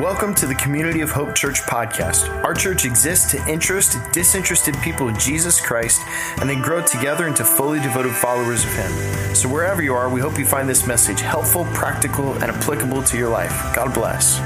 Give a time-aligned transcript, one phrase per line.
[0.00, 2.28] Welcome to the Community of Hope Church podcast.
[2.42, 6.02] Our church exists to interest disinterested people in Jesus Christ
[6.40, 8.90] and then grow together into fully devoted followers of Him.
[9.36, 13.16] So, wherever you are, we hope you find this message helpful, practical, and applicable to
[13.16, 13.52] your life.
[13.72, 14.40] God bless.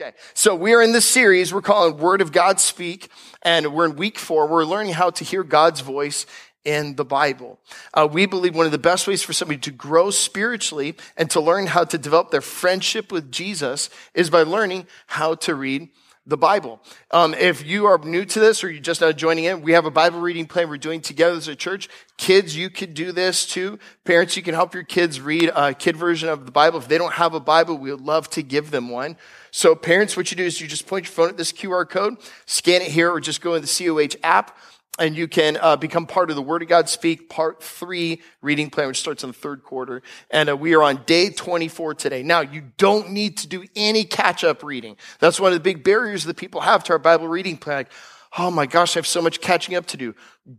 [0.00, 3.08] Okay, so we are in this series we're calling Word of God Speak,
[3.42, 4.48] and we're in week four.
[4.48, 6.26] We're learning how to hear God's voice
[6.64, 7.58] in the Bible.
[7.92, 11.40] Uh, we believe one of the best ways for somebody to grow spiritually and to
[11.40, 15.88] learn how to develop their friendship with Jesus is by learning how to read
[16.26, 16.80] the Bible.
[17.10, 19.90] Um, if you are new to this or you're just joining in, we have a
[19.90, 21.88] Bible reading plan we're doing together as a church.
[22.16, 23.78] Kids, you could do this too.
[24.04, 26.78] Parents, you can help your kids read a kid version of the Bible.
[26.78, 29.18] If they don't have a Bible, we would love to give them one.
[29.50, 32.16] So parents, what you do is you just point your phone at this QR code,
[32.46, 34.56] scan it here, or just go in the COH app
[34.98, 38.70] and you can uh, become part of the Word of God Speak Part 3 reading
[38.70, 40.02] plan, which starts in the third quarter.
[40.30, 42.22] And uh, we are on day 24 today.
[42.22, 44.96] Now, you don't need to do any catch up reading.
[45.18, 47.78] That's one of the big barriers that people have to our Bible reading plan.
[47.78, 47.92] Like,
[48.38, 50.14] oh my gosh, I have so much catching up to do.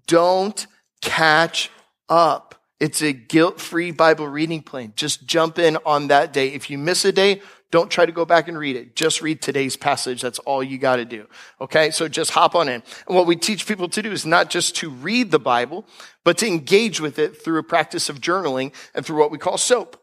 [0.07, 0.67] Don't
[1.01, 1.71] catch
[2.09, 2.55] up.
[2.81, 4.91] It's a guilt free Bible reading plan.
[4.97, 6.49] Just jump in on that day.
[6.49, 7.41] If you miss a day,
[7.75, 8.95] don't try to go back and read it.
[8.95, 10.21] Just read today's passage.
[10.21, 11.27] That's all you got to do.
[11.59, 11.91] Okay.
[11.91, 12.81] So just hop on in.
[13.05, 15.85] And what we teach people to do is not just to read the Bible,
[16.23, 19.57] but to engage with it through a practice of journaling and through what we call
[19.57, 20.01] SOAP,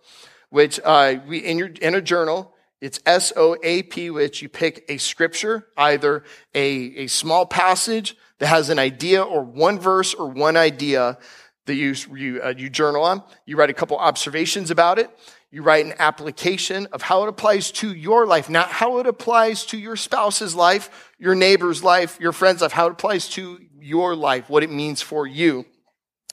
[0.50, 5.66] which, uh, we, in your, in a journal, it's S-O-A-P, which you pick a scripture,
[5.78, 6.66] either a,
[7.04, 11.16] a small passage that has an idea or one verse or one idea
[11.64, 13.22] that you, you, uh, you journal on.
[13.46, 15.10] You write a couple observations about it.
[15.54, 19.66] You write an application of how it applies to your life, not how it applies
[19.66, 24.16] to your spouse's life, your neighbor's life, your friend's life, how it applies to your
[24.16, 25.66] life, what it means for you.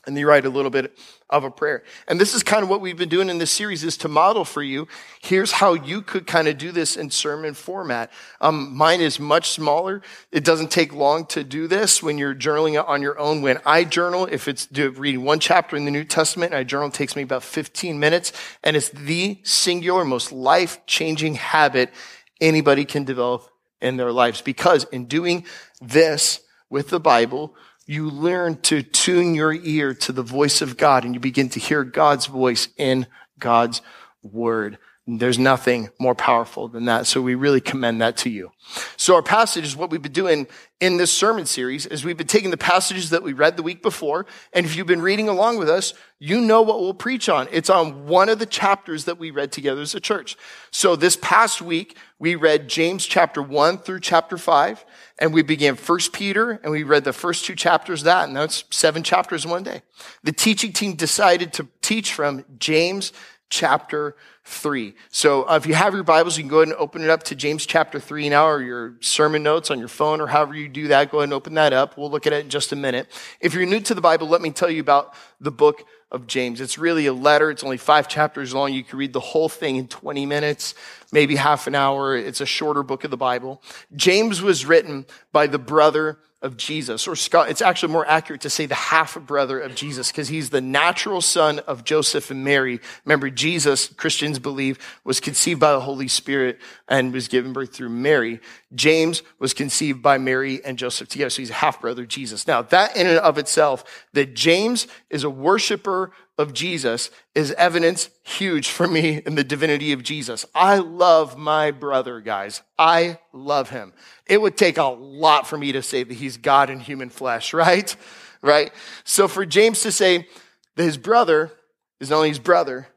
[0.10, 0.98] And you write a little bit
[1.30, 1.84] of a prayer.
[2.08, 4.44] And this is kind of what we've been doing in this series is to model
[4.44, 4.88] for you.
[5.22, 8.12] Here's how you could kind of do this in sermon format.
[8.42, 10.02] Um, mine is much smaller.
[10.32, 13.44] It doesn't take long to do this when you're journaling on your own.
[13.44, 17.16] When I journal, if it's reading one chapter in the New Testament, I journal takes
[17.16, 18.33] me about 15 minutes
[18.64, 21.94] and it's the singular, most life changing habit
[22.42, 23.48] anybody can develop
[23.80, 25.45] in their lives because in doing
[25.82, 27.56] this with the Bible,
[27.89, 31.60] you learn to tune your ear to the voice of God and you begin to
[31.60, 33.08] hear God's voice in
[33.39, 33.82] God's
[34.22, 34.77] word.
[35.08, 37.08] There's nothing more powerful than that.
[37.08, 38.52] So we really commend that to you.
[38.95, 40.45] So our passage is what we've been doing
[40.80, 43.82] in this sermon series is we've been taking the passages that we read the week
[43.82, 44.27] before.
[44.54, 47.48] And if you've been reading along with us, you know what we'll preach on.
[47.52, 50.38] It's on one of the chapters that we read together as a church.
[50.70, 54.86] So this past week, we read James chapter one through chapter five
[55.20, 58.36] and we began First Peter, and we read the first two chapters of that, and
[58.36, 59.82] that's seven chapters in one day.
[60.24, 63.12] The teaching team decided to teach from James
[63.50, 64.16] chapter
[64.46, 64.94] 3.
[65.10, 67.24] So uh, if you have your Bibles, you can go ahead and open it up
[67.24, 70.70] to James chapter 3 now, or your sermon notes on your phone, or however you
[70.70, 71.12] do that.
[71.12, 71.98] Go ahead and open that up.
[71.98, 73.08] We'll look at it in just a minute.
[73.42, 76.59] If you're new to the Bible, let me tell you about the book of James.
[76.59, 77.52] It's really a letter.
[77.52, 78.73] It's only five chapters long.
[78.73, 80.73] You can read the whole thing in 20 minutes,
[81.11, 82.15] maybe half an hour.
[82.17, 83.61] It's a shorter book of the Bible.
[83.95, 87.16] James was written by the brother of Jesus, or
[87.50, 91.20] it's actually more accurate to say the half brother of Jesus, because he's the natural
[91.20, 92.80] son of Joseph and Mary.
[93.04, 97.89] Remember, Jesus, Christians believe, was conceived by the Holy Spirit and was given birth through
[97.89, 98.39] Mary.
[98.73, 102.48] James was conceived by Mary and Joseph together, so he's a half brother of Jesus.
[102.48, 103.83] Now, that in and of itself,
[104.14, 109.92] that James is a worshiper of Jesus is evidence huge for me in the divinity
[109.92, 110.45] of Jesus.
[110.55, 112.61] I love my brother, guys.
[112.77, 113.92] I love him.
[114.26, 117.54] It would take a lot for me to say that he's God in human flesh,
[117.54, 117.94] right?
[118.42, 118.72] Right?
[119.04, 120.30] So for James to say
[120.77, 121.52] that his brother
[122.00, 122.88] is not only his brother,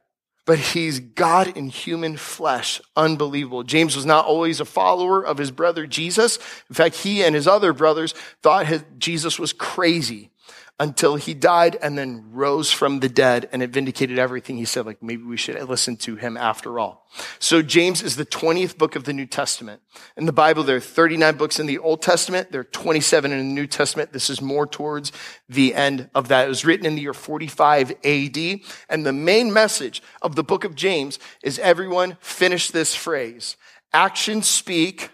[0.45, 2.81] but he's God in human flesh.
[2.97, 3.65] Unbelievable.
[3.65, 6.39] James was not always a follower of his brother Jesus.
[6.69, 8.67] In fact, he and his other brothers thought
[8.99, 10.32] Jesus was crazy
[10.81, 14.87] until he died and then rose from the dead and it vindicated everything he said.
[14.87, 17.07] Like maybe we should listen to him after all.
[17.39, 19.83] So James is the 20th book of the New Testament.
[20.17, 22.51] In the Bible, there are 39 books in the Old Testament.
[22.51, 24.13] There are 27 in the New Testament.
[24.13, 25.13] This is more towards
[25.49, 26.47] the end of that.
[26.47, 28.61] It was written in the year 45 AD.
[28.89, 33.57] And the main message of the book of James is everyone finish this phrase.
[33.93, 35.11] Actions speak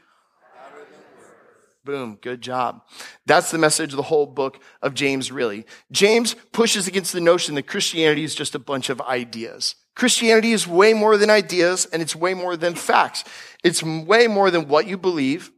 [1.88, 2.82] Boom, good job.
[3.24, 5.64] That's the message of the whole book of James, really.
[5.90, 9.74] James pushes against the notion that Christianity is just a bunch of ideas.
[9.96, 13.24] Christianity is way more than ideas and it's way more than facts.
[13.64, 15.50] It's way more than what you believe.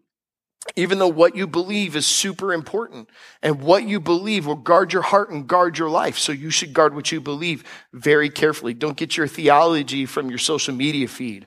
[0.76, 3.08] even though what you believe is super important
[3.42, 6.18] and what you believe will guard your heart and guard your life.
[6.18, 8.74] So you should guard what you believe very carefully.
[8.74, 11.46] Don't get your theology from your social media feed.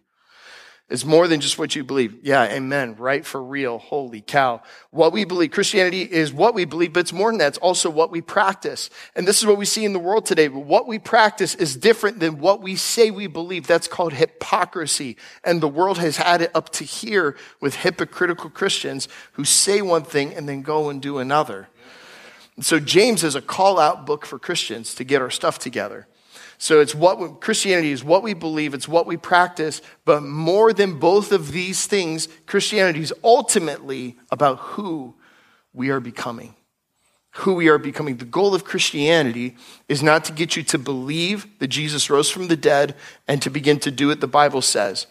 [0.89, 2.17] It's more than just what you believe.
[2.23, 2.97] Yeah, amen.
[2.97, 3.77] Right for real.
[3.79, 4.61] Holy cow.
[4.91, 7.47] What we believe, Christianity is what we believe, but it's more than that.
[7.47, 8.89] It's also what we practice.
[9.15, 10.49] And this is what we see in the world today.
[10.49, 13.65] What we practice is different than what we say we believe.
[13.65, 15.15] That's called hypocrisy.
[15.43, 20.03] And the world has had it up to here with hypocritical Christians who say one
[20.03, 21.69] thing and then go and do another.
[22.59, 26.07] so James is a call out book for Christians to get our stuff together.
[26.63, 30.71] So it's what we, Christianity is what we believe, it's what we practice, but more
[30.71, 35.13] than both of these things, Christianity is ultimately about who
[35.73, 36.55] we are becoming.
[37.31, 38.15] Who we are becoming.
[38.15, 39.57] The goal of Christianity
[39.89, 42.95] is not to get you to believe that Jesus rose from the dead
[43.27, 45.05] and to begin to do what the Bible says.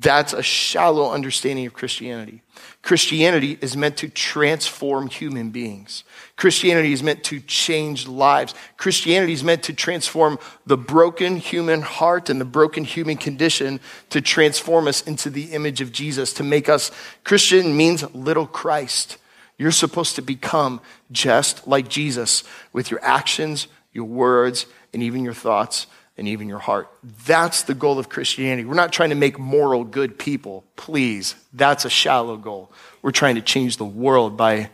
[0.00, 2.40] That's a shallow understanding of Christianity.
[2.80, 6.04] Christianity is meant to transform human beings.
[6.36, 8.54] Christianity is meant to change lives.
[8.78, 14.22] Christianity is meant to transform the broken human heart and the broken human condition to
[14.22, 16.90] transform us into the image of Jesus, to make us
[17.22, 19.18] Christian means little Christ.
[19.58, 20.80] You're supposed to become
[21.12, 22.42] just like Jesus
[22.72, 24.64] with your actions, your words,
[24.94, 25.86] and even your thoughts
[26.20, 26.88] and even your heart.
[27.24, 28.68] That's the goal of Christianity.
[28.68, 31.34] We're not trying to make moral good people, please.
[31.54, 32.70] That's a shallow goal.
[33.00, 34.68] We're trying to change the world by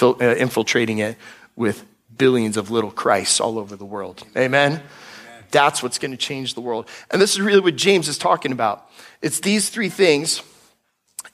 [0.00, 1.18] uh, infiltrating it
[1.56, 1.84] with
[2.16, 4.24] billions of little Christs all over the world.
[4.34, 4.72] Amen?
[4.72, 4.82] Amen?
[5.50, 6.88] That's what's going to change the world.
[7.10, 8.88] And this is really what James is talking about.
[9.20, 10.42] It's these three things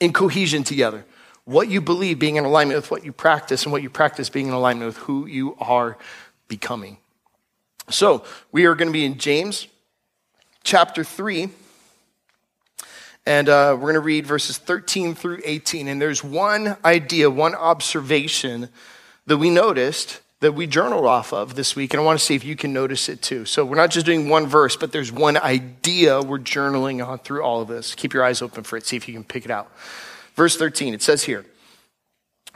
[0.00, 1.04] in cohesion together.
[1.44, 4.48] What you believe being in alignment with what you practice, and what you practice being
[4.48, 5.96] in alignment with who you are
[6.48, 6.98] becoming.
[7.90, 9.68] So, we are going to be in James
[10.62, 11.50] chapter 3,
[13.26, 15.88] and uh, we're going to read verses 13 through 18.
[15.88, 18.70] And there's one idea, one observation
[19.26, 22.34] that we noticed that we journaled off of this week, and I want to see
[22.34, 23.44] if you can notice it too.
[23.44, 27.42] So, we're not just doing one verse, but there's one idea we're journaling on through
[27.42, 27.94] all of this.
[27.94, 29.70] Keep your eyes open for it, see if you can pick it out.
[30.36, 31.44] Verse 13, it says here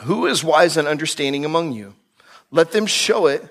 [0.05, 1.95] Who is wise and understanding among you?
[2.51, 3.47] Let them show it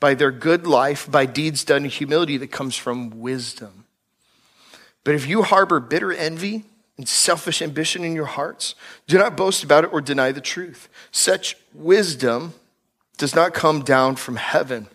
[0.00, 3.84] by their good life, by deeds done in humility that comes from wisdom.
[5.04, 6.64] But if you harbor bitter envy
[6.98, 8.74] and selfish ambition in your hearts,
[9.06, 10.88] do not boast about it or deny the truth.
[11.10, 12.54] Such wisdom
[13.16, 14.88] does not come down from heaven,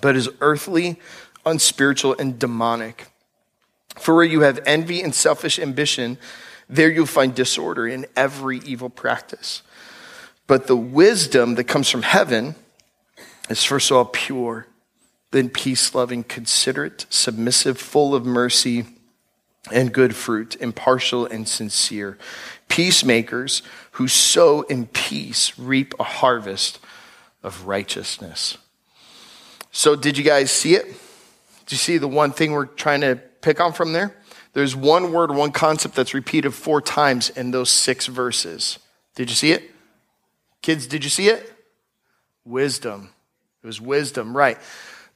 [0.00, 0.98] but is earthly,
[1.44, 3.06] unspiritual, and demonic.
[3.96, 6.18] For where you have envy and selfish ambition,
[6.68, 9.62] there you'll find disorder in every evil practice.
[10.46, 12.54] But the wisdom that comes from heaven,
[13.48, 14.66] is first of all pure,
[15.30, 18.84] then peace loving, considerate, submissive, full of mercy
[19.72, 22.18] and good fruit, impartial and sincere.
[22.68, 23.62] Peacemakers
[23.92, 26.78] who sow in peace reap a harvest
[27.42, 28.58] of righteousness.
[29.72, 30.86] So, did you guys see it?
[30.86, 34.16] Did you see the one thing we're trying to pick on from there?
[34.52, 38.78] There's one word, one concept that's repeated four times in those six verses.
[39.14, 39.70] Did you see it?
[40.62, 41.52] Kids, did you see it?
[42.44, 43.10] Wisdom.
[43.62, 44.58] It was wisdom, right.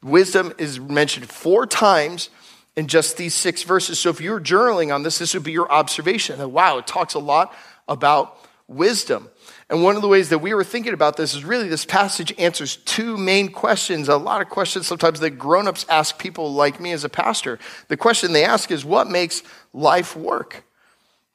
[0.03, 2.31] Wisdom is mentioned four times
[2.77, 3.99] in just these six verses.
[3.99, 7.15] So if you're journaling on this, this would be your observation that, wow, it talks
[7.15, 7.55] a lot
[7.87, 9.29] about wisdom.
[9.69, 12.33] And one of the ways that we were thinking about this is really this passage
[12.39, 16.93] answers two main questions, a lot of questions sometimes that grown-ups ask people like me
[16.93, 17.59] as a pastor.
[17.89, 20.65] The question they ask is, what makes life work?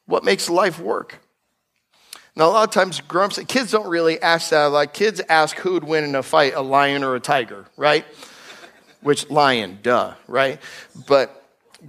[0.05, 1.19] What makes life work?
[2.37, 4.65] Now, a lot of times, grumps, kids don't really ask that.
[4.65, 8.05] Like, kids ask who would win in a fight, a lion or a tiger, right?
[9.01, 10.59] Which, lion, duh, right?
[11.07, 11.43] But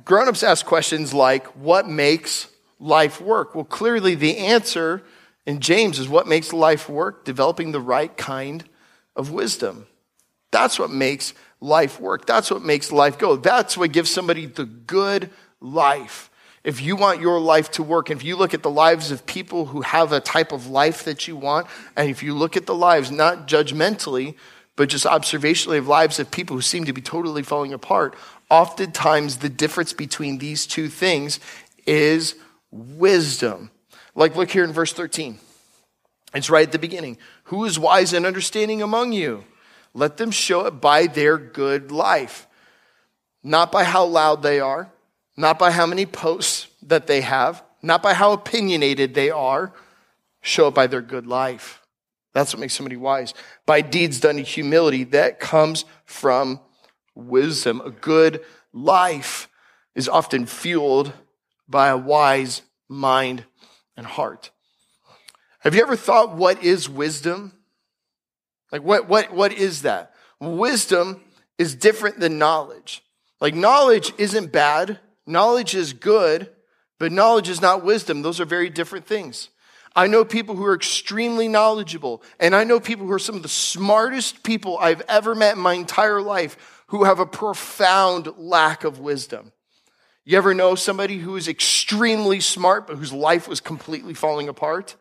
[0.05, 2.49] grown-ups ask questions like, what makes
[2.79, 3.55] life work?
[3.55, 5.03] Well, clearly the answer
[5.47, 7.25] in James is what makes life work?
[7.25, 8.65] Developing the right kind
[9.17, 9.87] of wisdom.
[10.53, 12.25] That's what makes life work.
[12.25, 13.35] That's what makes life go.
[13.35, 16.31] That's what gives somebody the good life
[16.67, 19.67] if you want your life to work, if you look at the lives of people
[19.67, 22.75] who have a type of life that you want, and if you look at the
[22.75, 24.35] lives, not judgmentally,
[24.75, 28.17] but just observationally of lives of people who seem to be totally falling apart,
[28.51, 31.39] oftentimes the difference between these two things
[31.87, 32.35] is
[32.73, 33.71] wisdom.
[34.17, 35.39] Like, look here in verse 13.
[36.35, 37.17] It's right at the beginning.
[37.45, 39.45] Who is wise and understanding among you?
[39.95, 42.49] Let them show it by their good life,
[43.45, 44.91] not by how loud they are,
[45.37, 49.73] not by how many posts that they have, not by how opinionated they are,
[50.41, 51.83] show it by their good life.
[52.33, 53.35] That's what makes somebody wise.
[53.65, 56.61] By deeds done in humility, that comes from
[57.15, 57.81] wisdom.
[57.81, 59.49] A good life
[59.95, 61.13] is often fueled
[61.69, 63.45] by a wise mind
[63.97, 64.51] and heart.
[65.61, 67.53] Have you ever thought what is wisdom?
[68.71, 70.13] Like what, what, what is that?
[70.41, 71.23] Wisdom
[71.59, 73.03] is different than knowledge.
[73.41, 75.01] Like knowledge isn't bad.
[75.27, 76.49] Knowledge is good,
[76.99, 78.23] but knowledge is not wisdom.
[78.23, 79.51] Those are very different things.
[79.95, 83.43] I know people who are extremely knowledgeable, and I know people who are some of
[83.43, 88.85] the smartest people I've ever met in my entire life who have a profound lack
[88.85, 89.53] of wisdom.
[90.25, 94.97] You ever know somebody who is extremely smart, but whose life was completely falling apart?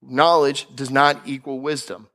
[0.00, 2.08] Knowledge does not equal wisdom.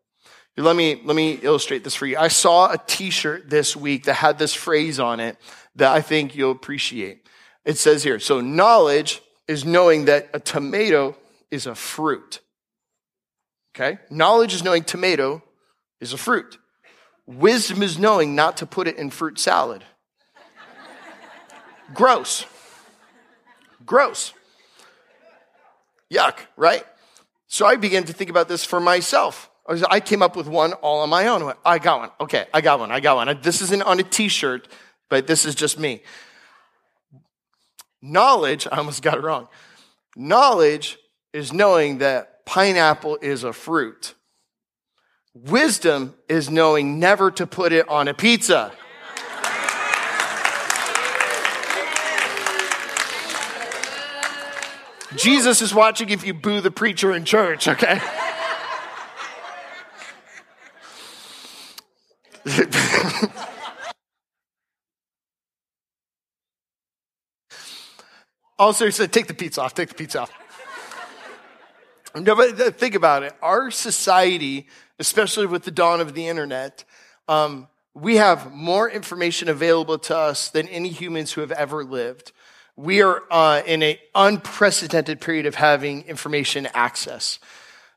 [0.57, 2.17] Let me, let me illustrate this for you.
[2.17, 5.37] I saw a t-shirt this week that had this phrase on it
[5.75, 7.27] that I think you'll appreciate.
[7.63, 11.15] It says here, so knowledge is knowing that a tomato
[11.51, 12.39] is a fruit.
[13.75, 13.99] Okay?
[14.09, 15.43] Knowledge is knowing tomato
[15.99, 16.57] is a fruit.
[17.25, 19.83] Wisdom is knowing not to put it in fruit salad.
[21.93, 22.45] Gross.
[23.85, 24.33] Gross.
[26.11, 26.83] Yuck, right?
[27.47, 29.49] So I began to think about this for myself.
[29.67, 31.51] I came up with one all on my own.
[31.65, 32.09] I got one.
[32.21, 32.91] Okay, I got one.
[32.91, 33.39] I got one.
[33.41, 34.67] This isn't on a t shirt,
[35.09, 36.01] but this is just me.
[38.01, 39.47] Knowledge, I almost got it wrong.
[40.15, 40.97] Knowledge
[41.33, 44.13] is knowing that pineapple is a fruit.
[45.33, 48.71] Wisdom is knowing never to put it on a pizza.
[55.17, 57.99] Jesus is watching if you boo the preacher in church, okay?
[68.57, 70.31] also, he said, take the pizza off, take the pizza off.
[72.15, 73.33] No, but think about it.
[73.41, 74.67] Our society,
[74.99, 76.85] especially with the dawn of the internet,
[77.27, 82.31] um, we have more information available to us than any humans who have ever lived.
[82.77, 87.39] We are uh, in an unprecedented period of having information access.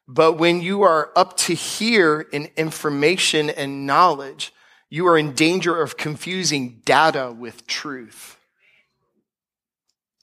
[0.07, 4.55] But when you are up to here in information and knowledge,
[4.89, 8.38] you are in danger of confusing data with truth.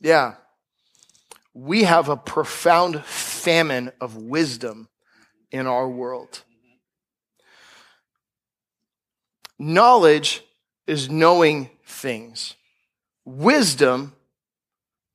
[0.05, 0.35] Yeah.
[1.55, 4.87] We have a profound famine of wisdom
[5.51, 6.43] in our world.
[9.57, 10.43] Knowledge
[10.85, 12.53] is knowing things.
[13.25, 14.13] Wisdom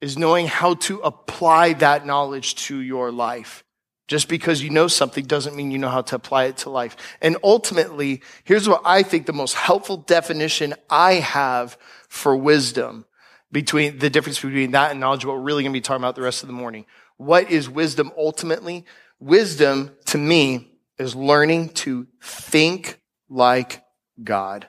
[0.01, 3.63] is knowing how to apply that knowledge to your life.
[4.09, 6.97] Just because you know something doesn't mean you know how to apply it to life.
[7.23, 11.79] And ultimately, here's what I think the most helpful definition I have
[12.09, 13.05] for wisdom
[13.53, 16.15] between the difference between that and knowledge, what we're really going to be talking about
[16.15, 16.87] the rest of the morning.
[17.17, 18.85] What is wisdom ultimately?
[19.19, 23.83] Wisdom to me is learning to think like
[24.23, 24.69] God.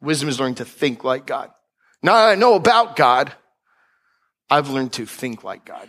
[0.00, 1.50] Wisdom is learning to think like God.
[2.02, 3.32] Now that I know about God,
[4.50, 5.88] I've learned to think like God.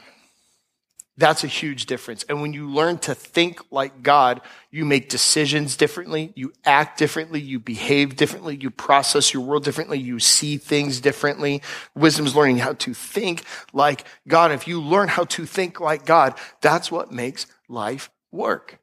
[1.15, 2.24] That's a huge difference.
[2.27, 4.41] And when you learn to think like God,
[4.72, 10.00] you make decisions differently, you act differently, you behave differently, you process your world differently,
[10.00, 11.62] you see things differently.
[11.93, 13.43] Wisdom is learning how to think
[13.74, 14.51] like God.
[14.51, 18.79] If you learn how to think like God, that's what makes life work.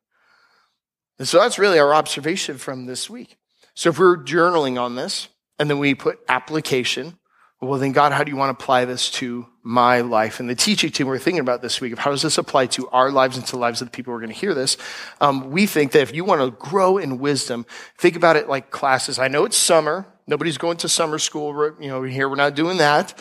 [1.18, 3.36] And so that's really our observation from this week.
[3.74, 7.18] So if we're journaling on this and then we put application,
[7.62, 10.40] well, then God, how do you want to apply this to my life?
[10.40, 12.88] And the teaching team we're thinking about this week of how does this apply to
[12.88, 14.78] our lives and to the lives of the people who are going to hear this?
[15.20, 17.66] Um, we think that if you want to grow in wisdom,
[17.98, 19.18] think about it like classes.
[19.18, 20.06] I know it's summer.
[20.26, 21.74] Nobody's going to summer school.
[21.78, 23.18] You know, here we're not doing that.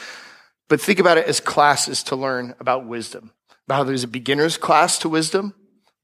[0.69, 3.31] But think about it as classes to learn about wisdom.
[3.67, 5.53] About how there's a beginner's class to wisdom,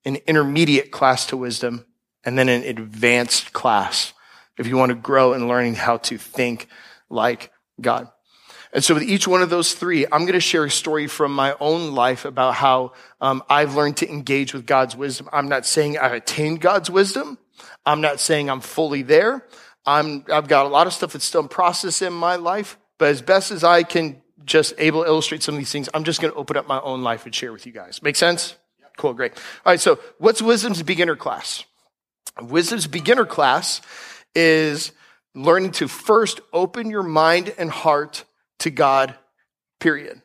[0.03, 1.85] an intermediate class to wisdom,
[2.25, 4.13] and then an advanced class
[4.57, 6.67] if you want to grow in learning how to think
[7.09, 8.09] like God.
[8.75, 11.33] And so with each one of those three, I'm going to share a story from
[11.33, 12.91] my own life about how
[13.21, 15.29] um, I've learned to engage with God's wisdom.
[15.31, 17.37] I'm not saying I've attained God's wisdom.
[17.85, 19.45] I'm not saying I'm fully there.
[19.85, 23.07] I'm, I've got a lot of stuff that's still in process in my life, but
[23.07, 26.19] as best as I can just able to illustrate some of these things, I'm just
[26.19, 28.03] going to open up my own life and share with you guys.
[28.03, 28.57] Make sense?
[28.97, 29.31] Cool, great.
[29.65, 31.63] All right, so what's wisdom's beginner class?
[32.41, 33.79] Wisdom's beginner class
[34.35, 34.91] is
[35.33, 38.25] learning to first open your mind and heart
[38.59, 39.15] to God,
[39.79, 40.21] period.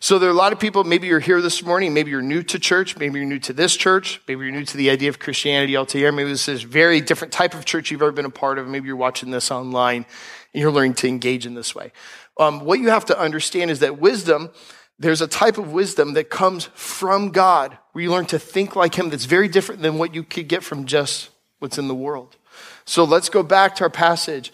[0.00, 2.42] So there are a lot of people, maybe you're here this morning, maybe you're new
[2.42, 5.18] to church, maybe you're new to this church, maybe you're new to the idea of
[5.18, 8.30] Christianity altogether, maybe this is a very different type of church you've ever been a
[8.30, 10.04] part of, maybe you're watching this online
[10.52, 11.90] and you're learning to engage in this way.
[12.38, 14.50] Um, what you have to understand is that wisdom,
[14.98, 18.96] there's a type of wisdom that comes from God, where you learn to think like
[18.96, 22.36] Him that's very different than what you could get from just what's in the world.
[22.84, 24.52] So let's go back to our passage,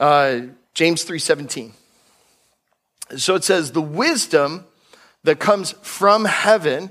[0.00, 0.40] uh,
[0.74, 1.72] James 3.17.
[3.16, 4.64] So it says, the wisdom
[5.22, 6.90] that comes from heaven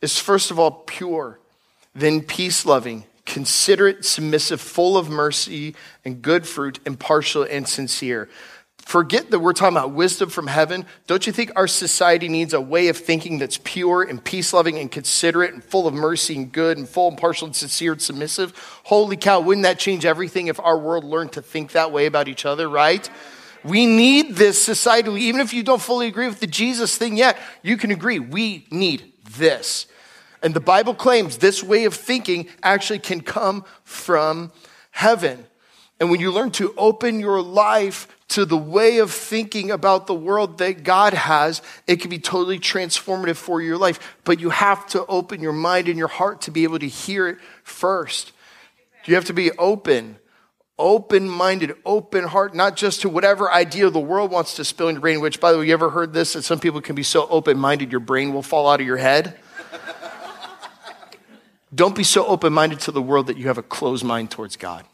[0.00, 1.38] is first of all pure,
[1.94, 8.28] then peace loving, considerate, submissive, full of mercy and good fruit, impartial and sincere.
[8.78, 10.84] Forget that we're talking about wisdom from heaven.
[11.06, 14.76] Don't you think our society needs a way of thinking that's pure and peace loving
[14.76, 18.52] and considerate and full of mercy and good and full, impartial and sincere and submissive?
[18.82, 22.26] Holy cow, wouldn't that change everything if our world learned to think that way about
[22.26, 23.08] each other, right?
[23.64, 25.20] We need this societally.
[25.20, 28.66] Even if you don't fully agree with the Jesus thing yet, you can agree we
[28.70, 29.86] need this.
[30.42, 34.50] And the Bible claims this way of thinking actually can come from
[34.90, 35.46] heaven.
[36.00, 40.14] And when you learn to open your life to the way of thinking about the
[40.14, 44.16] world that God has, it can be totally transformative for your life.
[44.24, 47.28] But you have to open your mind and your heart to be able to hear
[47.28, 48.32] it first.
[49.04, 50.16] You have to be open
[50.82, 54.96] open minded, open heart, not just to whatever idea the world wants to spill in
[54.96, 57.04] your brain, which, by the way, you ever heard this that some people can be
[57.04, 59.38] so open minded your brain will fall out of your head?
[61.74, 64.56] Don't be so open minded to the world that you have a closed mind towards
[64.56, 64.84] God.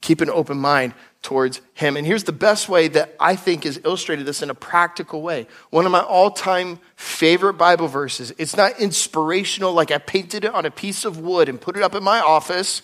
[0.00, 1.96] Keep an open mind towards Him.
[1.96, 5.46] And here's the best way that I think is illustrated this in a practical way.
[5.68, 8.32] One of my all time favorite Bible verses.
[8.38, 11.82] It's not inspirational, like I painted it on a piece of wood and put it
[11.82, 12.80] up in my office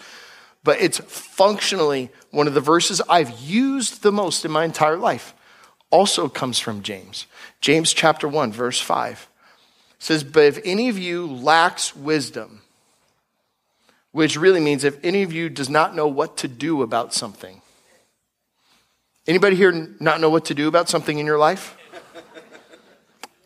[0.67, 5.33] but it's functionally one of the verses I've used the most in my entire life.
[5.93, 7.29] Also comes from James.
[7.61, 9.29] James chapter 1, verse 5
[10.01, 12.63] says, But if any of you lacks wisdom,
[14.11, 17.63] which really means if any of you does not know what to do about something.
[19.29, 21.77] Anybody here not know what to do about something in your life?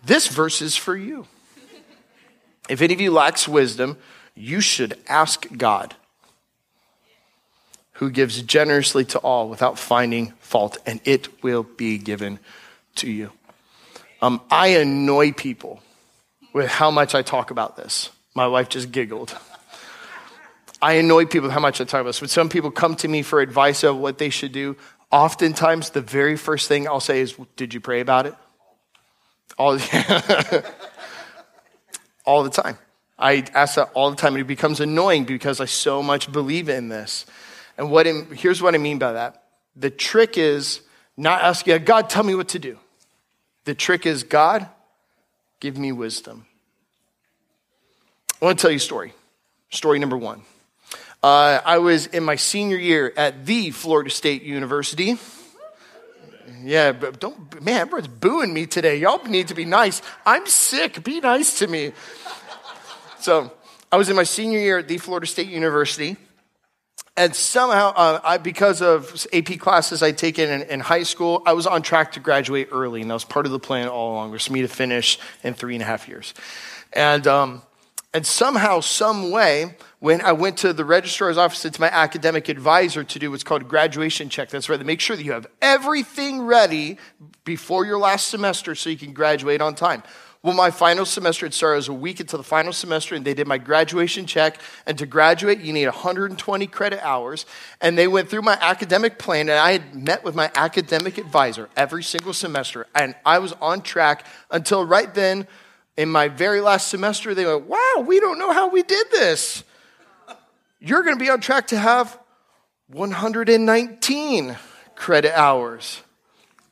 [0.03, 1.27] this verse is for you.
[2.71, 3.99] If any of you lacks wisdom,
[4.35, 5.97] you should ask God
[8.01, 12.39] who gives generously to all without finding fault, and it will be given
[12.95, 13.31] to you.
[14.23, 15.83] Um, I annoy people
[16.55, 18.09] with how much I talk about this.
[18.35, 19.37] My wife just giggled.
[20.81, 22.23] I annoy people with how much I talk about this.
[22.23, 24.79] When some people come to me for advice of what they should do,
[25.13, 28.35] oftentimes the very first thing I'll say is, Did you pray about it?
[29.59, 29.73] All,
[32.25, 32.79] all the time.
[33.19, 36.71] I ask that all the time, and it becomes annoying because I so much believe
[36.71, 37.27] in this.
[37.81, 39.43] And what here's what I mean by that.
[39.75, 40.83] The trick is
[41.17, 42.79] not asking God, tell me what to do.
[43.65, 44.69] The trick is, God,
[45.61, 46.45] give me wisdom.
[48.41, 49.15] I want to tell you a story.
[49.71, 50.43] Story number one.
[51.23, 55.17] Uh, I was in my senior year at the Florida State University.
[56.63, 58.99] Yeah, but don't, man, everyone's booing me today.
[58.99, 60.03] Y'all need to be nice.
[60.27, 61.03] I'm sick.
[61.03, 61.93] Be nice to me.
[63.21, 63.51] So
[63.91, 66.19] I was in my senior year at the Florida State University
[67.21, 71.53] and somehow, uh, I, because of AP classes I'd taken in, in, high school, I
[71.53, 74.31] was on track to graduate early, and that was part of the plan all along,
[74.31, 76.33] was for me to finish in three and a half years.
[76.95, 77.61] And, um,
[78.15, 83.05] and somehow, some way, when I went to the registrar's office to my academic advisor
[83.05, 85.47] to do what's called a graduation check, that's where they make sure that you have
[85.61, 86.97] everything ready
[87.45, 90.03] before your last semester so you can graduate on time.
[90.43, 91.79] Well, my final semester had started.
[91.79, 94.59] as a week into the final semester, and they did my graduation check.
[94.87, 97.45] And to graduate, you need 120 credit hours.
[97.83, 101.69] And they went through my academic plan, and I had met with my academic advisor
[101.77, 102.87] every single semester.
[102.95, 105.47] And I was on track until right then,
[105.99, 109.63] in my very last semester, they went, Wow, we don't know how we did this.
[110.79, 112.19] You're going to be on track to have
[112.87, 114.57] 119
[114.95, 116.01] credit hours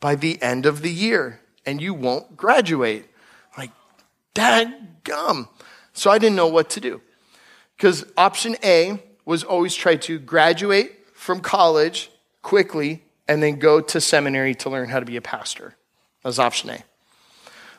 [0.01, 3.05] by the end of the year, and you won't graduate.
[4.35, 5.49] Dad gum.
[5.93, 7.01] So I didn't know what to do.
[7.77, 12.11] Because option A was always try to graduate from college
[12.43, 15.77] quickly and then go to seminary to learn how to be a pastor.
[16.23, 16.85] That was option A.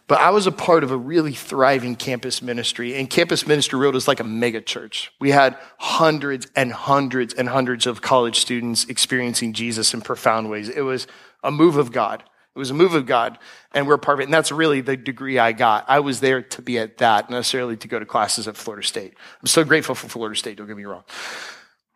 [0.10, 3.94] But I was a part of a really thriving campus ministry, and Campus Ministry Road
[3.94, 5.12] was like a mega church.
[5.20, 10.68] We had hundreds and hundreds and hundreds of college students experiencing Jesus in profound ways.
[10.68, 11.06] It was
[11.44, 12.24] a move of God.
[12.60, 13.39] It was a move of God,
[13.72, 14.24] and we're part of it.
[14.26, 15.86] And that's really the degree I got.
[15.88, 19.13] I was there to be at that, necessarily to go to classes at Florida State.
[19.41, 21.06] I'm so grateful for Florida State, don't get me wrong.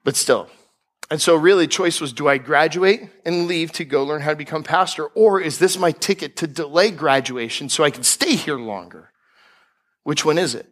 [0.06, 0.50] But still.
[1.12, 4.38] And so, really, choice was do I graduate and leave to go learn how to
[4.38, 8.58] become pastor, or is this my ticket to delay graduation so I can stay here
[8.58, 9.12] longer?
[10.04, 10.68] Which one is it?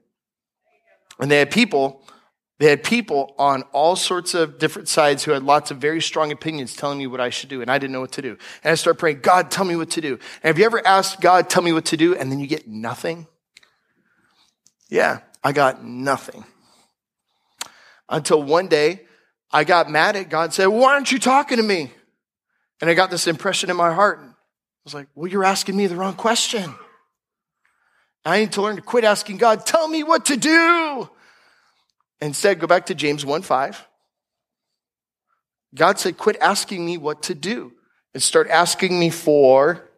[1.19, 2.00] And they had people
[2.61, 6.31] they had people on all sorts of different sides who had lots of very strong
[6.31, 8.37] opinions telling me what I should do, and I didn't know what to do.
[8.63, 10.19] And I started praying, God, tell me what to do.
[10.43, 12.67] And have you ever asked God, tell me what to do, and then you get
[12.67, 13.25] nothing?
[14.89, 16.45] Yeah, I got nothing.
[18.07, 19.07] Until one day,
[19.51, 21.89] I got mad at God and said, Why aren't you talking to me?
[22.79, 24.19] And I got this impression in my heart.
[24.21, 24.29] I
[24.83, 26.75] was like, Well, you're asking me the wrong question.
[28.23, 31.09] I need to learn to quit asking God, tell me what to do.
[32.21, 33.87] Instead, go back to James 1 5.
[35.73, 37.73] God said, quit asking me what to do
[38.13, 39.89] and start asking me for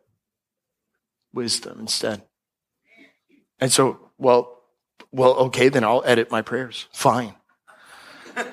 [1.34, 2.22] wisdom instead.
[3.60, 4.62] And so, well,
[5.12, 6.88] well, okay, then I'll edit my prayers.
[6.92, 7.34] Fine.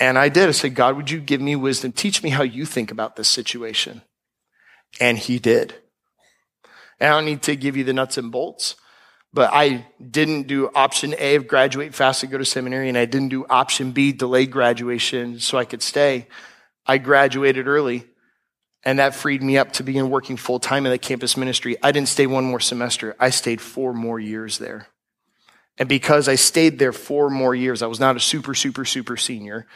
[0.00, 0.48] and I did.
[0.48, 1.92] I said, God, would you give me wisdom?
[1.92, 4.02] Teach me how you think about this situation.
[5.00, 5.74] And he did.
[7.00, 8.76] And I don't need to give you the nuts and bolts,
[9.32, 13.04] but I didn't do option A of graduate fast and go to seminary, and I
[13.04, 16.28] didn't do option B, delayed graduation so I could stay.
[16.86, 18.06] I graduated early,
[18.82, 21.76] and that freed me up to begin working full time in the campus ministry.
[21.82, 24.88] I didn't stay one more semester, I stayed four more years there.
[25.78, 29.16] And because I stayed there four more years, I was not a super, super, super
[29.16, 29.66] senior,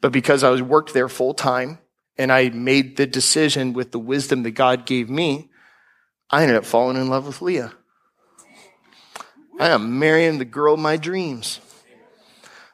[0.00, 1.78] but because I was worked there full time
[2.18, 5.48] and I made the decision with the wisdom that God gave me,
[6.30, 7.72] I ended up falling in love with Leah.
[9.58, 11.60] I am marrying the girl of my dreams.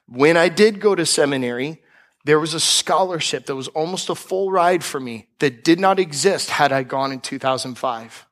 [0.06, 1.82] When I did go to seminary,
[2.24, 5.98] there was a scholarship that was almost a full ride for me that did not
[5.98, 8.26] exist had I gone in 2005.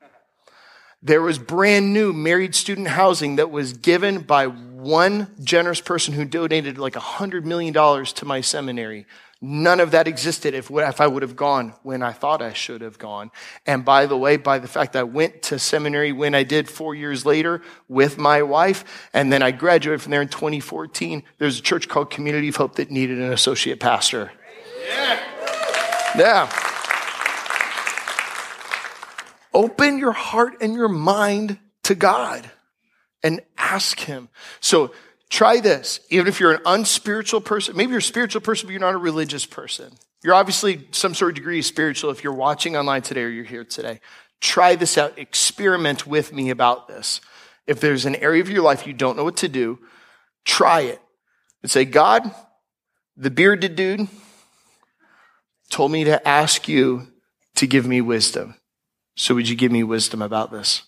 [1.03, 6.25] There was brand new married student housing that was given by one generous person who
[6.25, 9.07] donated like $100 million to my seminary.
[9.45, 12.81] None of that existed if, if I would have gone when I thought I should
[12.81, 13.33] have gone.
[13.67, 16.95] And by the way, by the fact I went to seminary when I did four
[16.95, 21.63] years later with my wife, and then I graduated from there in 2014, there's a
[21.63, 24.31] church called Community of Hope that needed an associate pastor.
[24.87, 25.21] Yeah.
[26.17, 26.53] Yeah.
[29.53, 32.49] Open your heart and your mind to God
[33.25, 34.29] and ask Him.
[34.61, 34.93] So
[35.33, 35.99] try this.
[36.11, 38.99] Even if you're an unspiritual person, maybe you're a spiritual person, but you're not a
[38.99, 39.95] religious person.
[40.23, 43.45] You're obviously some sort of degree of spiritual if you're watching online today or you're
[43.45, 44.01] here today.
[44.41, 45.19] Try this out.
[45.19, 47.21] Experiment with me about this.
[47.67, 49.79] If there's an area of your life you don't know what to do,
[50.45, 51.01] try it
[51.63, 52.31] and say, God,
[53.17, 54.09] the bearded dude
[55.71, 57.09] told me to ask you
[57.55, 58.57] to give me wisdom.
[59.17, 60.83] So would you give me wisdom about this?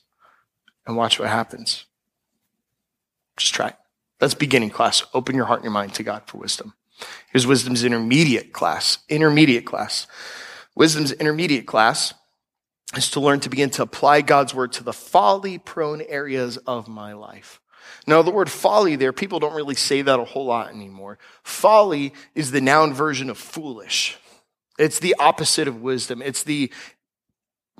[0.86, 1.86] And watch what happens.
[3.38, 3.76] Just try it.
[4.18, 5.04] That's beginning class.
[5.12, 6.74] Open your heart and your mind to God for wisdom.
[7.30, 8.98] Here's wisdom's intermediate class.
[9.08, 10.06] Intermediate class.
[10.74, 12.14] Wisdom's intermediate class
[12.96, 16.88] is to learn to begin to apply God's word to the folly prone areas of
[16.88, 17.60] my life.
[18.06, 21.18] Now, the word folly there, people don't really say that a whole lot anymore.
[21.42, 24.16] Folly is the noun version of foolish.
[24.78, 26.22] It's the opposite of wisdom.
[26.22, 26.72] It's the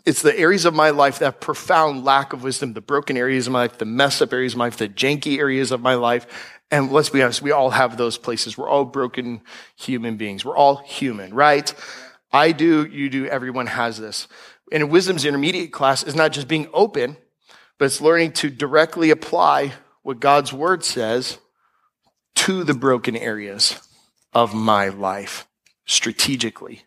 [0.04, 3.52] it's the areas of my life that profound lack of wisdom, the broken areas of
[3.52, 6.26] my life, the messed up areas of my life, the janky areas of my life.
[6.70, 8.58] And let's be honest, we all have those places.
[8.58, 9.40] We're all broken
[9.76, 10.44] human beings.
[10.44, 11.72] We're all human, right?
[12.32, 14.28] I do, you do, everyone has this.
[14.72, 17.16] And wisdom's intermediate class is not just being open,
[17.78, 21.38] but it's learning to directly apply what God's word says
[22.34, 23.80] to the broken areas
[24.32, 25.46] of my life
[25.86, 26.82] strategically.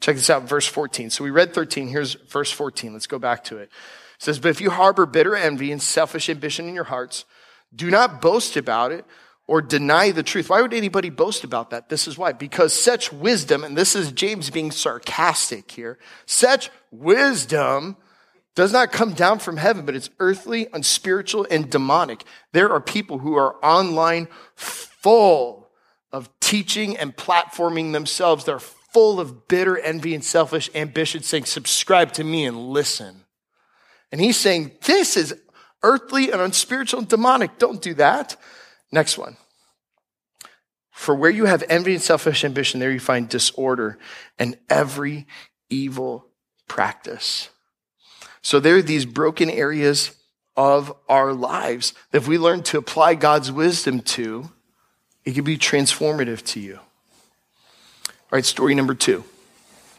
[0.00, 1.10] Check this out, verse 14.
[1.10, 1.88] So we read 13.
[1.88, 2.92] Here's verse 14.
[2.92, 3.64] Let's go back to it.
[3.64, 3.70] It
[4.18, 7.24] says, But if you harbor bitter envy and selfish ambition in your hearts,
[7.74, 9.04] do not boast about it
[9.46, 10.48] or deny the truth.
[10.48, 11.88] Why would anybody boast about that?
[11.88, 12.32] This is why.
[12.32, 17.96] Because such wisdom, and this is James being sarcastic here, such wisdom
[18.54, 22.24] does not come down from heaven, but it's earthly, unspiritual, and demonic.
[22.52, 25.68] There are people who are online full
[26.12, 28.44] of teaching and platforming themselves.
[28.44, 28.60] They're
[28.92, 33.24] full of bitter envy and selfish ambition, saying, Subscribe to me and listen.
[34.12, 35.34] And he's saying, This is
[35.82, 37.58] earthly and unspiritual and demonic.
[37.58, 38.36] Don't do that.
[38.92, 39.36] Next one.
[40.90, 43.98] For where you have envy and selfish ambition, there you find disorder
[44.38, 45.26] and every
[45.70, 46.26] evil
[46.68, 47.48] practice.
[48.42, 50.14] So there are these broken areas
[50.56, 54.50] of our lives that if we learn to apply God's wisdom to,
[55.24, 56.80] it can be transformative to you.
[58.32, 59.24] All right, story number two.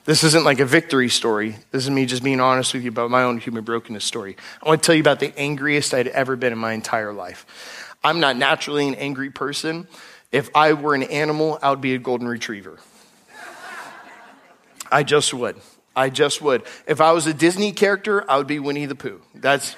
[0.05, 1.57] This isn't like a victory story.
[1.71, 4.37] This is me just being honest with you about my own human brokenness story.
[4.63, 7.97] I want to tell you about the angriest I'd ever been in my entire life.
[8.01, 9.85] I'm not naturally an angry person.
[10.31, 12.79] If I were an animal, I would be a golden retriever.
[14.89, 15.57] I just would.
[15.93, 16.63] I just would.
[16.87, 19.21] If I was a Disney character, I would be Winnie the Pooh.
[19.35, 19.75] That's,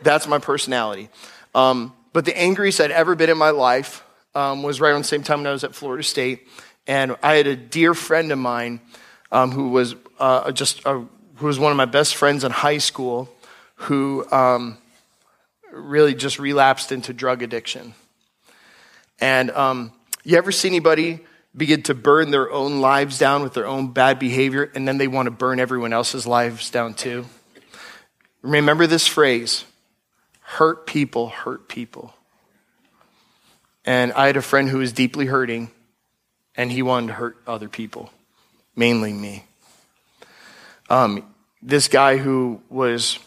[0.00, 1.08] that's my personality.
[1.56, 4.04] Um, but the angriest I'd ever been in my life
[4.36, 6.46] um, was right around the same time when I was at Florida State.
[6.86, 8.80] And I had a dear friend of mine
[9.32, 11.04] um, who was uh, just a,
[11.36, 13.28] who was one of my best friends in high school,
[13.76, 14.78] who um,
[15.72, 17.94] really just relapsed into drug addiction.
[19.20, 19.92] And um,
[20.24, 21.20] you ever see anybody
[21.56, 25.08] begin to burn their own lives down with their own bad behavior, and then they
[25.08, 27.26] want to burn everyone else's lives down too?
[28.42, 29.64] Remember this phrase
[30.40, 32.14] Hurt people hurt people.
[33.86, 35.70] And I had a friend who was deeply hurting,
[36.56, 38.10] and he wanted to hurt other people,
[38.76, 39.44] mainly me.
[40.88, 41.24] Um,
[41.62, 43.18] this guy who was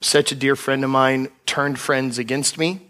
[0.00, 2.80] such a dear friend of mine turned friends against me.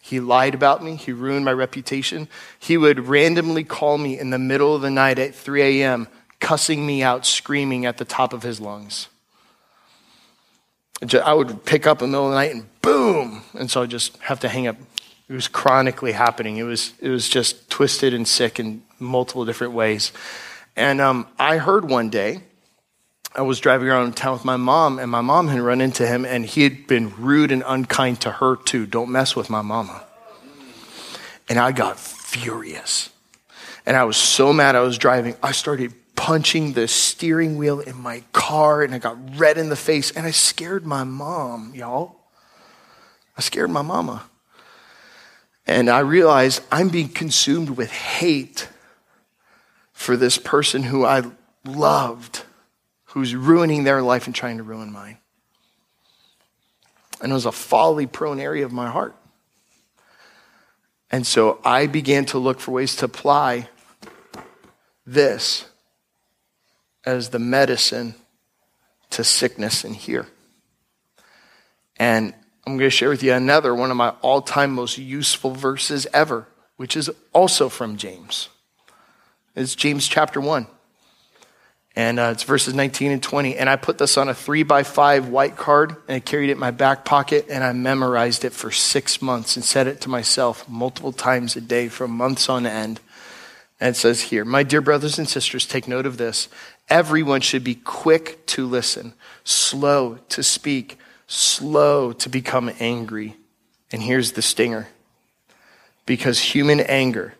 [0.00, 0.96] He lied about me.
[0.96, 2.28] He ruined my reputation.
[2.58, 6.08] He would randomly call me in the middle of the night at 3 a.m.,
[6.40, 9.08] cussing me out, screaming at the top of his lungs.
[11.22, 13.42] I would pick up in the middle of the night and boom.
[13.54, 14.76] And so I just have to hang up.
[15.28, 16.56] It was chronically happening.
[16.56, 20.12] It was, it was just twisted and sick in multiple different ways.
[20.76, 22.42] And um, I heard one day,
[23.34, 26.24] I was driving around town with my mom, and my mom had run into him,
[26.24, 28.86] and he had been rude and unkind to her too.
[28.86, 30.04] Don't mess with my mama.
[31.48, 33.10] And I got furious.
[33.86, 37.96] And I was so mad I was driving, I started punching the steering wheel in
[37.96, 42.16] my car and I got red in the face and I scared my mom, y'all.
[43.36, 44.24] I scared my mama.
[45.64, 48.68] And I realized I'm being consumed with hate
[49.98, 51.24] for this person who I
[51.64, 52.44] loved,
[53.06, 55.18] who's ruining their life and trying to ruin mine.
[57.20, 59.16] And it was a folly prone area of my heart.
[61.10, 63.68] And so I began to look for ways to apply
[65.04, 65.64] this
[67.04, 68.14] as the medicine
[69.10, 70.28] to sickness in here.
[71.96, 72.34] And
[72.64, 76.06] I'm going to share with you another one of my all time most useful verses
[76.14, 78.48] ever, which is also from James.
[79.58, 80.68] It's James chapter 1.
[81.96, 83.56] And uh, it's verses 19 and 20.
[83.56, 86.52] And I put this on a three by five white card and I carried it
[86.52, 90.08] in my back pocket and I memorized it for six months and said it to
[90.08, 93.00] myself multiple times a day for months on end.
[93.80, 96.48] And it says here, My dear brothers and sisters, take note of this.
[96.88, 103.34] Everyone should be quick to listen, slow to speak, slow to become angry.
[103.90, 104.86] And here's the stinger
[106.06, 107.34] because human anger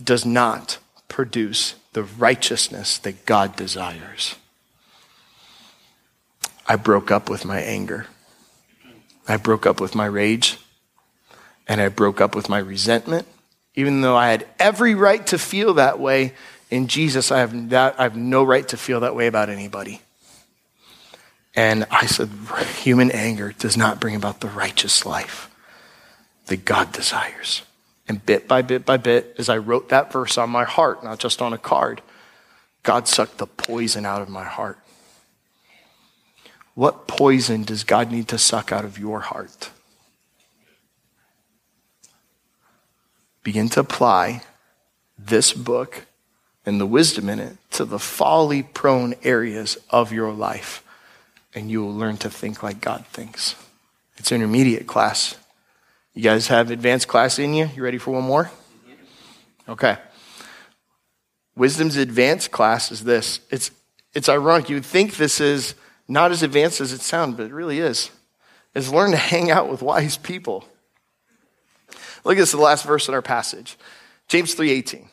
[0.00, 0.78] does not
[1.20, 4.36] produce the righteousness that God desires.
[6.66, 8.06] I broke up with my anger.
[9.28, 10.56] I broke up with my rage.
[11.68, 13.26] And I broke up with my resentment.
[13.74, 16.32] Even though I had every right to feel that way,
[16.70, 20.00] in Jesus, I have, that, I have no right to feel that way about anybody.
[21.54, 22.30] And I said,
[22.76, 25.50] human anger does not bring about the righteous life
[26.46, 27.60] that God desires.
[28.10, 31.20] And bit by bit by bit, as I wrote that verse on my heart, not
[31.20, 32.02] just on a card,
[32.82, 34.80] God sucked the poison out of my heart.
[36.74, 39.70] What poison does God need to suck out of your heart?
[43.44, 44.42] Begin to apply
[45.16, 46.06] this book
[46.66, 50.82] and the wisdom in it to the folly prone areas of your life.
[51.54, 53.54] And you will learn to think like God thinks.
[54.16, 55.36] It's intermediate class.
[56.14, 57.70] You guys have advanced class in you?
[57.74, 58.50] You ready for one more?
[59.68, 59.96] Okay.
[61.54, 63.40] Wisdom's advanced class is this.
[63.50, 63.70] It's,
[64.12, 64.68] it's ironic.
[64.68, 65.74] You would think this is
[66.08, 68.10] not as advanced as it sounds, but it really is.
[68.74, 70.64] Is learn to hang out with wise people.
[72.24, 73.76] Look at this, the last verse in our passage.
[74.28, 75.08] James 3.18.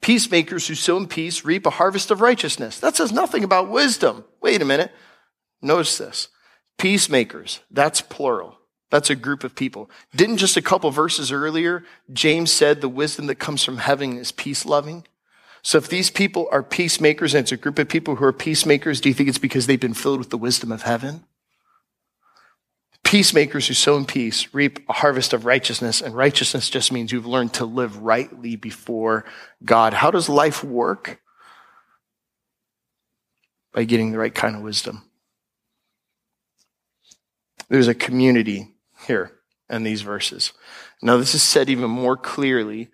[0.00, 2.78] Peacemakers who sow in peace reap a harvest of righteousness.
[2.80, 4.24] That says nothing about wisdom.
[4.40, 4.92] Wait a minute.
[5.60, 6.28] Notice this.
[6.76, 8.58] Peacemakers, that's plural.
[8.92, 9.88] That's a group of people.
[10.14, 14.32] Didn't just a couple verses earlier, James said the wisdom that comes from heaven is
[14.32, 15.06] peace loving?
[15.62, 19.00] So if these people are peacemakers and it's a group of people who are peacemakers,
[19.00, 21.24] do you think it's because they've been filled with the wisdom of heaven?
[23.02, 27.24] Peacemakers who sow in peace reap a harvest of righteousness, and righteousness just means you've
[27.24, 29.24] learned to live rightly before
[29.64, 29.94] God.
[29.94, 31.18] How does life work?
[33.72, 35.02] By getting the right kind of wisdom.
[37.70, 38.71] There's a community
[39.06, 39.32] here
[39.68, 40.52] in these verses.
[41.00, 42.90] Now, this is said even more clearly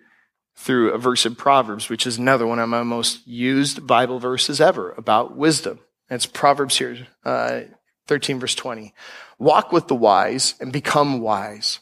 [0.55, 4.59] through a verse in Proverbs, which is another one of my most used Bible verses
[4.59, 5.79] ever about wisdom.
[6.09, 7.61] It's Proverbs here, uh,
[8.07, 8.93] 13, verse 20.
[9.37, 11.79] Walk with the wise and become wise,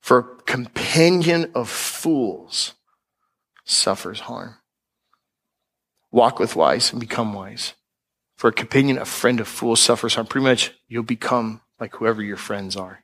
[0.00, 2.74] for a companion of fools
[3.64, 4.56] suffers harm.
[6.10, 7.74] Walk with wise and become wise.
[8.36, 10.26] For a companion, a friend of fools suffers harm.
[10.26, 13.02] Pretty much, you'll become like whoever your friends are.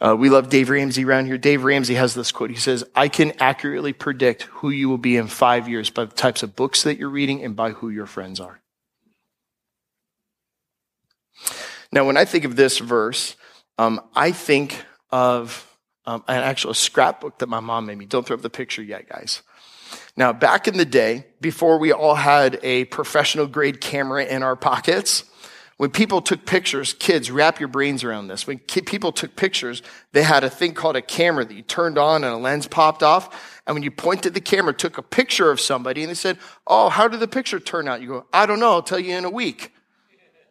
[0.00, 1.38] Uh, we love Dave Ramsey around here.
[1.38, 2.50] Dave Ramsey has this quote.
[2.50, 6.14] He says, I can accurately predict who you will be in five years by the
[6.14, 8.60] types of books that you're reading and by who your friends are.
[11.92, 13.36] Now, when I think of this verse,
[13.78, 15.68] um, I think of
[16.06, 18.06] um, an actual scrapbook that my mom made me.
[18.06, 19.42] Don't throw up the picture yet, guys.
[20.16, 24.56] Now, back in the day, before we all had a professional grade camera in our
[24.56, 25.24] pockets,
[25.82, 28.46] when people took pictures, kids, wrap your brains around this.
[28.46, 32.22] When people took pictures, they had a thing called a camera that you turned on
[32.22, 33.60] and a lens popped off.
[33.66, 36.88] And when you pointed the camera, took a picture of somebody and they said, Oh,
[36.88, 38.00] how did the picture turn out?
[38.00, 38.70] You go, I don't know.
[38.70, 39.72] I'll tell you in a week.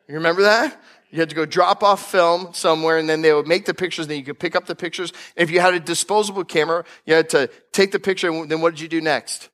[0.09, 0.77] You remember that?
[1.11, 4.07] You had to go drop off film somewhere and then they would make the pictures
[4.07, 5.13] and then you could pick up the pictures.
[5.37, 8.71] If you had a disposable camera, you had to take the picture and then what
[8.71, 9.47] did you do next?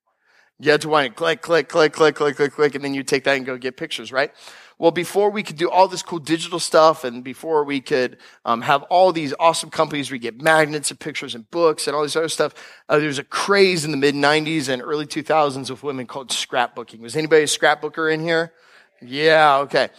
[0.59, 3.03] You had to wind it, click, click, click, click, click, click, click, and then you
[3.03, 4.31] take that and go get pictures, right?
[4.79, 8.61] Well, before we could do all this cool digital stuff and before we could um,
[8.61, 12.03] have all these awesome companies where we get magnets and pictures and books and all
[12.03, 12.53] this other stuff,
[12.87, 16.29] uh, there was a craze in the mid 90s and early 2000s of women called
[16.29, 16.99] scrapbooking.
[16.99, 18.53] Was anybody a scrapbooker in here?
[19.01, 19.89] Yeah, okay.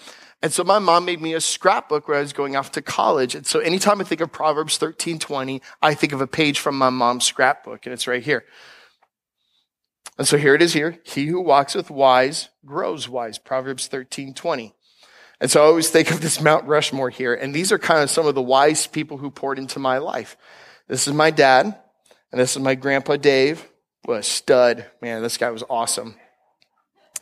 [0.42, 3.34] And so my mom made me a scrapbook where I was going off to college.
[3.34, 6.78] And so anytime I think of Proverbs 13, 20, I think of a page from
[6.78, 8.44] my mom's scrapbook, and it's right here.
[10.18, 10.98] And so here it is here.
[11.04, 13.38] He who walks with wise grows wise.
[13.38, 14.74] Proverbs 13, 20.
[15.40, 17.32] And so I always think of this Mount Rushmore here.
[17.32, 20.36] And these are kind of some of the wise people who poured into my life.
[20.88, 21.78] This is my dad.
[22.32, 23.66] And this is my grandpa Dave.
[24.04, 24.86] What a stud.
[25.00, 26.16] Man, this guy was awesome.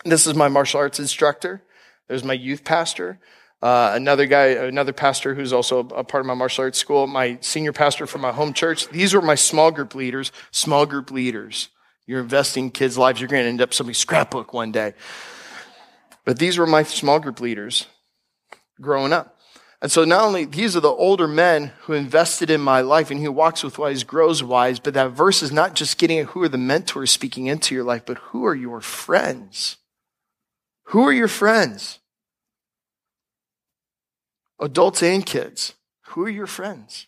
[0.05, 1.63] This is my martial arts instructor.
[2.09, 3.19] There's my youth pastor.
[3.61, 7.39] Uh, another guy, another pastor who's also a part of my martial arts school, my
[7.41, 8.89] senior pastor from my home church.
[8.89, 11.69] These were my small group leaders, small group leaders.
[12.07, 13.21] You're investing in kids' lives.
[13.21, 14.95] You're going to end up somebody's scrapbook one day.
[16.25, 17.87] But these were my small group leaders
[18.81, 19.37] growing up.
[19.83, 23.21] And so not only these are the older men who invested in my life and
[23.21, 26.42] who walks with wise grows wise, but that verse is not just getting at who
[26.42, 29.77] are the mentors speaking into your life, but who are your friends?
[30.87, 31.99] Who are your friends?
[34.59, 35.75] Adults and kids.
[36.09, 37.07] Who are your friends?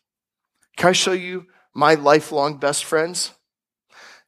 [0.77, 3.33] Can I show you my lifelong best friends?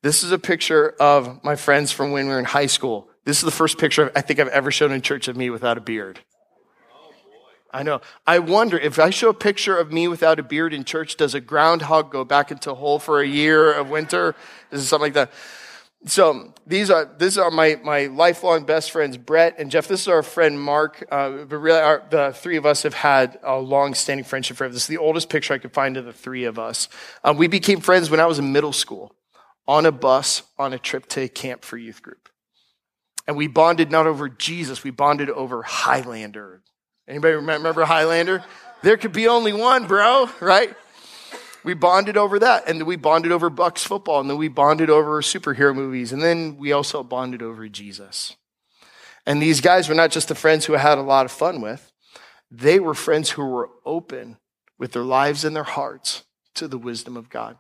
[0.03, 3.09] This is a picture of my friends from when we were in high school.
[3.25, 5.77] This is the first picture I think I've ever shown in church of me without
[5.77, 6.21] a beard.
[7.73, 8.01] I know.
[8.27, 11.35] I wonder if I show a picture of me without a beard in church, does
[11.35, 14.35] a groundhog go back into a hole for a year of winter?
[14.73, 15.33] Is it something like that?
[16.07, 19.87] So these are these are my my lifelong best friends, Brett and Jeff.
[19.87, 21.07] This is our friend Mark.
[21.13, 24.73] Uh, but really, our, the three of us have had a long-standing friendship forever.
[24.73, 26.89] This is the oldest picture I could find of the three of us.
[27.23, 29.15] Um, we became friends when I was in middle school
[29.71, 32.29] on a bus on a trip to a camp for youth group.
[33.29, 36.63] And we bonded not over Jesus, we bonded over Highlander.
[37.07, 38.43] Anybody remember Highlander?
[38.83, 40.75] There could be only one, bro, right?
[41.63, 42.69] We bonded over that.
[42.69, 44.21] And then we bonded over Bucks football.
[44.21, 46.11] And then we bonded over superhero movies.
[46.11, 48.35] And then we also bonded over Jesus.
[49.25, 51.61] And these guys were not just the friends who I had a lot of fun
[51.61, 51.93] with,
[52.51, 54.39] they were friends who were open
[54.79, 57.59] with their lives and their hearts to the wisdom of God.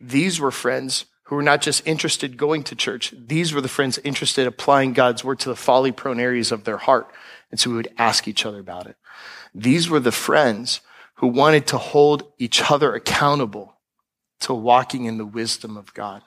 [0.00, 3.12] These were friends who were not just interested going to church.
[3.16, 6.78] These were the friends interested applying God's word to the folly prone areas of their
[6.78, 7.10] heart.
[7.50, 8.96] And so we would ask each other about it.
[9.54, 10.80] These were the friends
[11.16, 13.74] who wanted to hold each other accountable
[14.40, 16.22] to walking in the wisdom of God.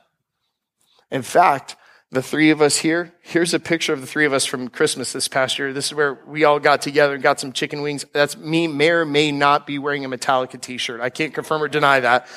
[1.09, 1.75] In fact,
[2.11, 5.13] the three of us here, here's a picture of the three of us from Christmas
[5.13, 5.71] this past year.
[5.71, 8.05] This is where we all got together and got some chicken wings.
[8.11, 10.99] That's me, may or may not be wearing a Metallica t-shirt.
[10.99, 12.27] I can't confirm or deny that.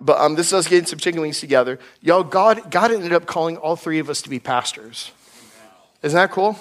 [0.00, 1.78] But um, this is us getting some chicken wings together.
[2.00, 5.12] Y'all, God, God ended up calling all three of us to be pastors.
[6.02, 6.58] Isn't that cool?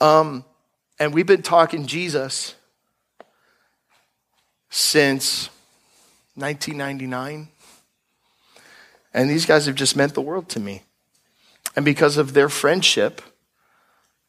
[0.00, 0.44] Um,
[0.98, 2.54] and we've been talking Jesus
[4.70, 5.48] since
[6.34, 7.48] 1999.
[9.14, 10.82] And these guys have just meant the world to me.
[11.76, 13.22] And because of their friendship,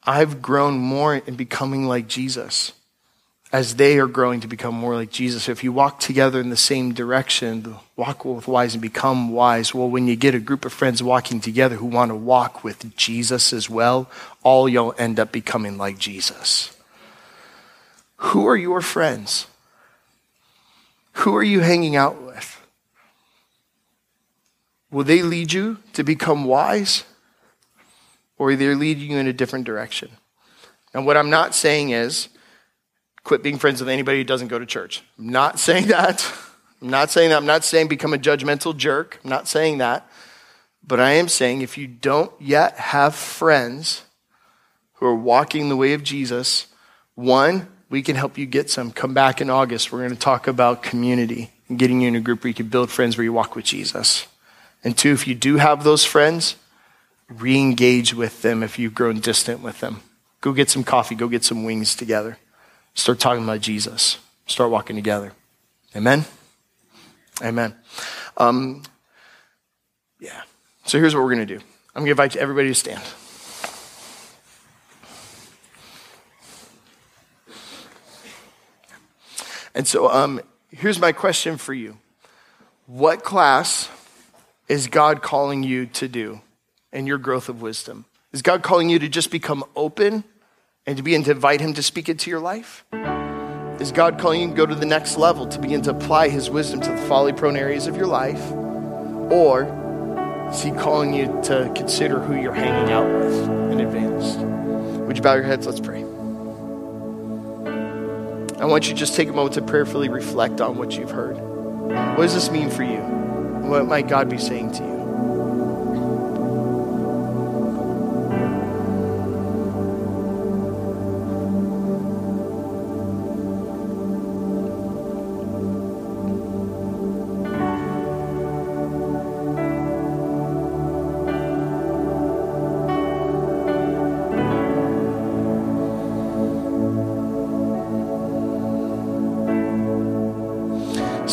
[0.03, 2.73] I've grown more in becoming like Jesus
[3.53, 5.47] as they are growing to become more like Jesus.
[5.47, 9.75] If you walk together in the same direction, walk with wise and become wise.
[9.75, 12.97] Well, when you get a group of friends walking together who want to walk with
[12.97, 14.09] Jesus as well,
[14.41, 16.75] all you'll end up becoming like Jesus.
[18.17, 19.45] Who are your friends?
[21.17, 22.59] Who are you hanging out with?
[24.89, 27.03] Will they lead you to become wise?
[28.39, 30.09] Or will they leading you in a different direction?
[30.91, 32.29] And what I'm not saying is,
[33.23, 35.03] quit being friends with anybody who doesn't go to church.
[35.17, 36.29] I'm not saying that.
[36.81, 37.37] I'm not saying that.
[37.37, 39.19] I'm not saying become a judgmental jerk.
[39.23, 40.07] I'm not saying that.
[40.85, 44.03] But I am saying if you don't yet have friends
[44.95, 46.67] who are walking the way of Jesus,
[47.15, 48.91] one, we can help you get some.
[48.91, 49.91] Come back in August.
[49.91, 52.67] We're going to talk about community and getting you in a group where you can
[52.67, 54.27] build friends where you walk with Jesus.
[54.83, 56.57] And two, if you do have those friends,
[57.29, 60.01] re engage with them if you've grown distant with them.
[60.41, 62.37] Go get some coffee, go get some wings together.
[62.93, 64.17] Start talking about Jesus.
[64.45, 65.33] Start walking together.
[65.95, 66.25] Amen?
[67.41, 67.75] Amen.
[68.37, 68.83] Um,
[70.19, 70.43] yeah.
[70.85, 71.63] So here's what we're going to do
[71.95, 73.01] I'm going to invite everybody to stand.
[79.75, 80.39] And so um,
[80.69, 81.97] here's my question for you
[82.85, 83.89] What class
[84.67, 86.41] is God calling you to do
[86.91, 88.05] in your growth of wisdom?
[88.31, 90.23] Is God calling you to just become open
[90.85, 92.85] and to begin to invite Him to speak into your life?
[93.79, 96.49] Is God calling you to go to the next level to begin to apply His
[96.49, 98.51] wisdom to the folly prone areas of your life?
[99.31, 99.63] Or
[100.51, 104.35] is He calling you to consider who you're hanging out with in advance?
[105.07, 105.65] Would you bow your heads?
[105.65, 106.03] Let's pray.
[108.59, 111.35] I want you to just take a moment to prayerfully reflect on what you've heard.
[112.15, 112.99] What does this mean for you?
[113.67, 115.02] What might God be saying to you?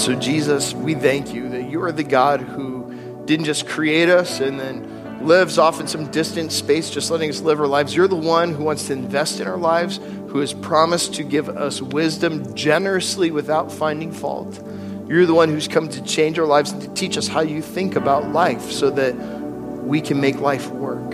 [0.00, 4.40] So, Jesus, we thank you that you are the God who didn't just create us
[4.40, 7.94] and then lives off in some distant space, just letting us live our lives.
[7.94, 11.50] You're the one who wants to invest in our lives, who has promised to give
[11.50, 14.58] us wisdom generously without finding fault.
[15.06, 17.60] You're the one who's come to change our lives and to teach us how you
[17.60, 21.10] think about life so that we can make life work.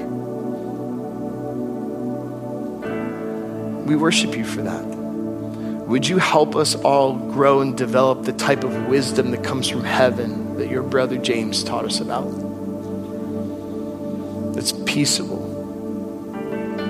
[3.85, 4.96] We worship you for that.
[5.87, 9.85] Would you help us all grow and develop the type of wisdom that comes from
[9.85, 12.25] heaven that your brother James taught us about?
[14.53, 15.47] That's peaceable,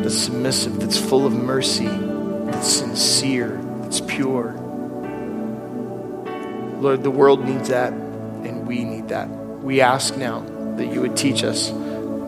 [0.03, 4.53] that's submissive, that's full of mercy, that's sincere, that's pure.
[6.81, 9.29] Lord, the world needs that, and we need that.
[9.29, 10.41] We ask now
[10.79, 11.69] that you would teach us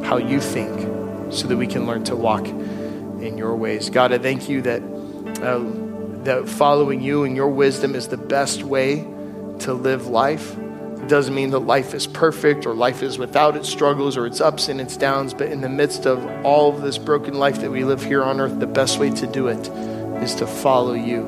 [0.04, 3.88] how you think so that we can learn to walk in your ways.
[3.88, 4.82] God, I thank you that.
[5.42, 5.77] Uh,
[6.28, 8.96] that following you and your wisdom is the best way
[9.60, 10.58] to live life.
[10.58, 14.38] It doesn't mean that life is perfect or life is without its struggles or its
[14.38, 17.70] ups and its downs, but in the midst of all of this broken life that
[17.70, 19.68] we live here on earth, the best way to do it
[20.22, 21.24] is to follow you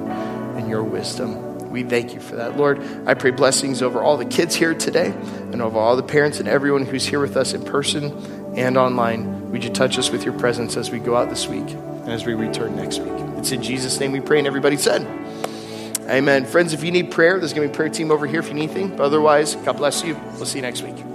[0.58, 1.70] and your wisdom.
[1.70, 2.58] We thank you for that.
[2.58, 5.14] Lord, I pray blessings over all the kids here today
[5.52, 9.50] and over all the parents and everyone who's here with us in person and online.
[9.50, 11.74] Would you touch us with your presence as we go out this week
[12.10, 13.12] as we return next week?
[13.38, 15.02] It's in Jesus' name we pray, and everybody said,
[16.08, 16.44] Amen.
[16.44, 18.48] Friends, if you need prayer, there's going to be a prayer team over here if
[18.48, 18.88] you need anything.
[18.90, 20.14] But otherwise, God bless you.
[20.34, 21.09] We'll see you next week.